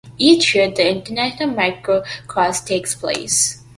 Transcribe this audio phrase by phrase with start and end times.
[0.17, 3.59] Each year, the international motocross takes place.